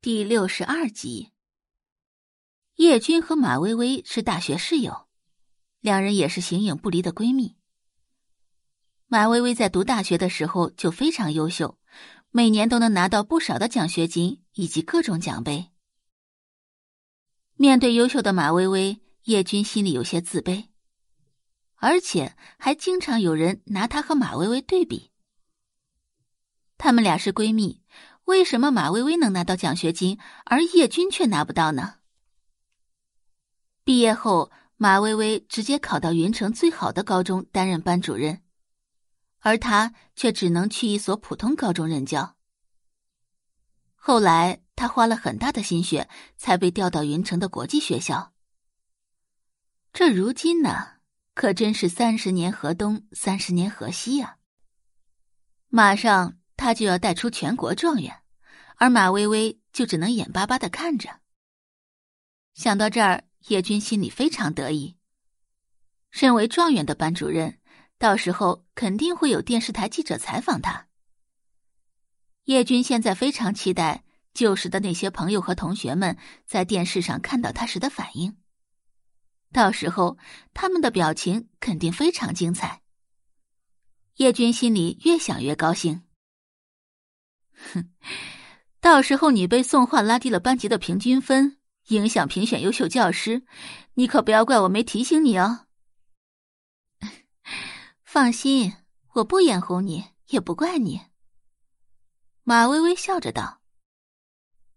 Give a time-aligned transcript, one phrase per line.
[0.00, 1.32] 第六十二集，
[2.76, 5.08] 叶军和马薇薇是大学室友，
[5.80, 7.56] 两人也是形影不离的闺蜜。
[9.08, 11.80] 马薇薇在读大学的时候就非常优秀，
[12.30, 15.72] 每年都能拿到不少的奖学金以及各种奖杯。
[17.56, 20.68] 面对优秀的马薇薇，叶军心里有些自卑，
[21.74, 25.10] 而且还经常有人拿她和马薇薇对比。
[26.76, 27.82] 她们俩是闺蜜。
[28.28, 31.94] 为什么马薇薇能拿到奖学金，而叶军却拿不到呢？
[33.84, 38.42] 毕业后，马薇薇直接考到云城最好的高中担任班主任，
[39.38, 42.36] 而他却只能去一所普通高中任教。
[43.94, 46.06] 后来，他花了很大的心血，
[46.36, 48.34] 才被调到云城的国际学校。
[49.90, 50.98] 这如今呢，
[51.32, 54.36] 可真是三十年河东，三十年河西呀！
[55.68, 56.37] 马上。
[56.58, 58.20] 他就要带出全国状元，
[58.76, 61.20] 而马薇薇就只能眼巴巴的看着。
[62.52, 64.96] 想到这儿，叶军心里非常得意。
[66.10, 67.60] 身为状元的班主任，
[67.96, 70.88] 到时候肯定会有电视台记者采访他。
[72.44, 74.02] 叶军现在非常期待
[74.34, 78.36] 旧时的那些朋友和同学们在电视上看到他时的反应。
[79.52, 80.18] 到时候
[80.52, 82.82] 他们的表情肯定非常精彩。
[84.16, 86.02] 叶军心里越想越高兴。
[87.72, 87.90] 哼，
[88.80, 93.42] 到时候你被宋画拉低了班级的平均分，影响评选优秀教师，
[93.94, 95.66] 你可不要怪我没提醒你哦。
[98.04, 98.74] 放心，
[99.14, 101.02] 我不眼红你，也不怪你。
[102.44, 103.60] 马薇薇笑着道：“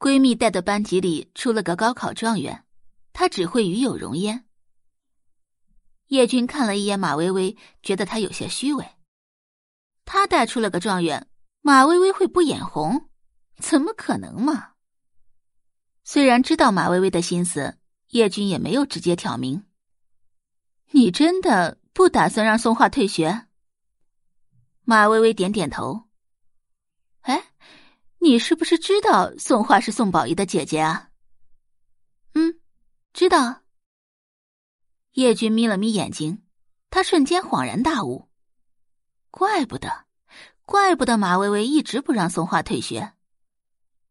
[0.00, 2.64] 闺蜜带的班级里出了个高考状元，
[3.12, 4.46] 她只会与有容焉。”
[6.08, 8.84] 叶军看了一眼马薇薇，觉得她有些虚伪。
[10.04, 11.28] 她带出了个状元。
[11.62, 13.08] 马薇薇会不眼红？
[13.58, 14.72] 怎么可能嘛！
[16.02, 19.64] 虽然知道马薇薇的心思，叶军也没有直接挑明。
[20.90, 23.46] 你真的不打算让宋画退学？
[24.82, 26.08] 马薇薇点点头。
[27.20, 27.52] 哎，
[28.18, 31.10] 你是不是知道宋画是宋宝仪的姐姐啊？
[32.34, 32.60] 嗯，
[33.12, 33.62] 知道。
[35.12, 36.42] 叶军眯了眯眼睛，
[36.90, 38.28] 他瞬间恍然大悟，
[39.30, 40.06] 怪不得。
[40.64, 43.12] 怪不得马薇薇一直不让宋画退学，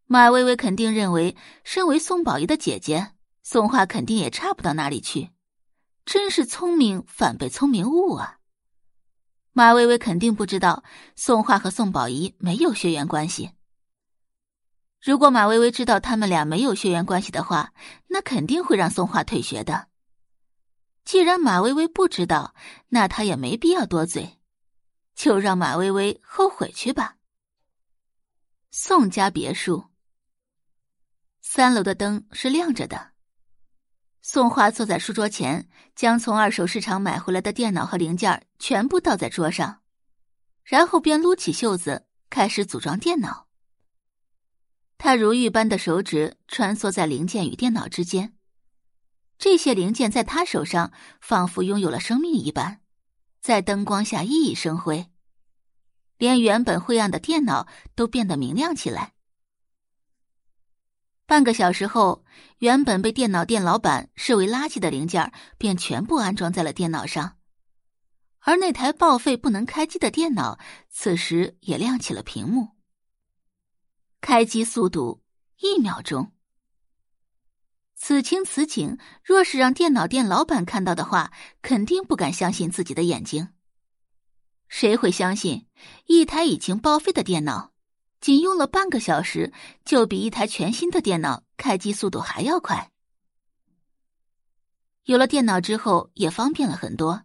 [0.06, 5.32] 马薇薇肯定认为，身为宋宝仪的姐姐，宋画肯定也差不到哪里去。
[6.06, 8.40] 真是聪明反被聪明误啊！
[9.54, 10.84] 马薇薇肯定不知道，
[11.16, 13.52] 宋画和宋宝仪没有血缘关系。
[15.00, 17.74] 如果马薇薇知道他们俩没有血缘关系的话，
[18.08, 19.88] 那肯定会让宋画退学的。
[21.06, 22.54] 既然马薇薇不知道，
[22.90, 24.38] 那她也没必要多嘴。
[25.16, 27.18] 就让马薇薇后悔去吧。
[28.70, 29.86] 宋家别墅，
[31.42, 33.12] 三楼的灯是亮着的。
[34.22, 39.82] 宋华坐在书桌前，将从二手市场买回来的电脑和零件全部倒在桌上，
[40.64, 43.48] 然后便撸起袖子开始组装电脑。
[44.98, 48.38] 他如玉般的手指穿梭在零件与电脑之间，
[49.40, 52.82] 这些零件在他手上仿佛拥有了生命一般。
[53.42, 55.08] 在灯光下熠熠生辉，
[56.18, 59.14] 连原本灰暗的电脑都变得明亮起来。
[61.26, 62.24] 半个小时后，
[62.60, 67.38] 原本被电脑店老板视为垃圾的零件便全部安装在了电脑上，
[68.42, 70.60] 而那台报废不能开机的电脑，
[70.90, 72.78] 此时也亮起了屏幕。
[74.20, 75.24] 开机速度
[75.58, 76.32] 一秒钟。
[78.04, 81.32] 此情此景，若是让电脑店老板看到的话，
[81.62, 83.50] 肯定不敢相信自己的眼睛。
[84.68, 85.68] 谁会相信
[86.08, 87.74] 一台已经报废的电脑，
[88.20, 89.54] 仅用了半个小时，
[89.86, 92.92] 就比一台全新的电脑开机速度还要快？
[95.04, 97.22] 有了电脑之后，也方便了很多。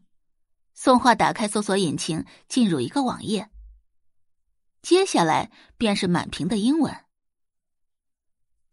[0.75, 3.49] 宋画打开搜索引擎，进入一个网页，
[4.83, 6.95] 接下来便是满屏的英文。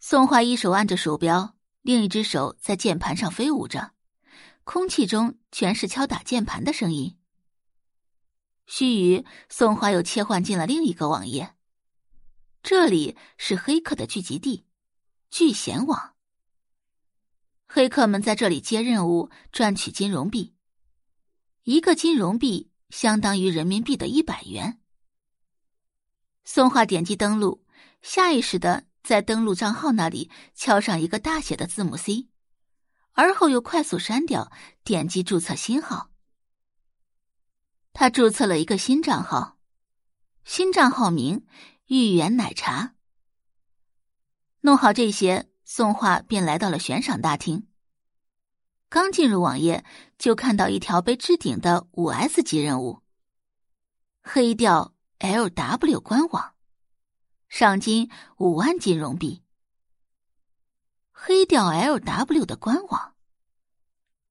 [0.02, 1.53] 宋画一手按着鼠标。
[1.84, 3.92] 另一只手在键盘上飞舞着，
[4.64, 7.18] 空气中全是敲打键盘的声音。
[8.66, 11.56] 须臾，宋华又切换进了另一个网页。
[12.62, 14.66] 这里是黑客的聚集地——
[15.30, 16.16] 聚贤网。
[17.68, 20.56] 黑客们在这里接任务，赚取金融币。
[21.64, 24.80] 一个金融币相当于人民币的一百元。
[26.46, 27.66] 宋华点击登录，
[28.02, 28.86] 下意识的。
[29.04, 32.30] 在登录账号那里敲上一个大写的字母 C，
[33.12, 34.52] 而后又快速删掉，
[34.84, 36.10] 点击注册新号。
[37.92, 39.58] 他注册了一个新账号，
[40.46, 41.46] 新账号名
[41.88, 42.96] “芋圆奶茶”。
[44.62, 47.68] 弄好这些，宋画便来到了悬赏大厅。
[48.88, 49.84] 刚进入网页，
[50.18, 53.02] 就看到一条被置顶的五 S 级任务：
[54.22, 56.53] 黑掉 LW 官网，
[57.54, 59.44] 赏金五万金融币。
[61.12, 63.14] 黑掉 LW 的官网，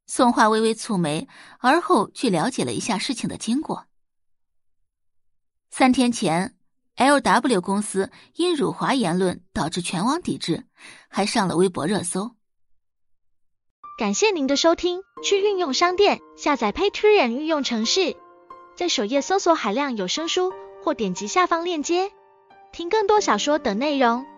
[0.06, 1.28] 宋画微微蹙眉，
[1.60, 3.86] 而后去了解了一下事情的经过。
[5.70, 6.56] 三天前
[6.96, 10.66] ，LW 公司因辱华言论导致全网抵制，
[11.06, 12.34] 还上了微博热搜。
[13.96, 18.16] 感谢您的收听，去运用商店下载 Patreon 运用城市，
[18.76, 20.52] 在首页搜索海量有声书，
[20.82, 22.10] 或点击下方链接
[22.72, 24.31] 听更多小说等内容。